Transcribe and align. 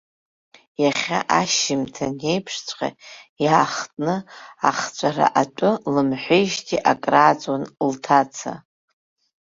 Иахьа 0.83 1.19
ашьжьымҭан 1.39 2.15
еиԥшҵәҟьа 2.31 2.89
иаахтны 3.43 4.15
ахҵәара 4.69 5.27
атәы 5.41 5.69
лымҳәеижьҭеи 5.93 6.83
акрааҵуан 6.91 7.63
лҭаца. 7.91 8.53